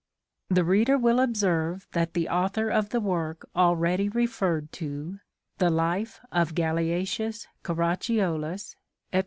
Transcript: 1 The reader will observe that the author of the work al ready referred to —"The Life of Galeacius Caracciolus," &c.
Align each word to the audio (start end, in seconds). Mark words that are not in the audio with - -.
1 0.47 0.55
The 0.55 0.63
reader 0.65 0.97
will 0.97 1.19
observe 1.19 1.87
that 1.91 2.15
the 2.15 2.27
author 2.27 2.71
of 2.71 2.89
the 2.89 2.99
work 2.99 3.47
al 3.55 3.75
ready 3.75 4.09
referred 4.09 4.71
to 4.71 5.19
—"The 5.59 5.69
Life 5.69 6.19
of 6.31 6.55
Galeacius 6.55 7.45
Caracciolus," 7.63 8.75
&c. 9.13 9.19